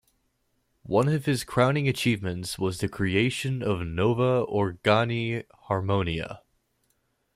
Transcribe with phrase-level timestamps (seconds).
[0.81, 6.41] One of his crowning achievements was the creation of the "Nova Organi Harmonia".